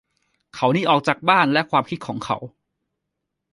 [0.55, 2.37] เขาหนีออกจากบ้านและความคิดของเขา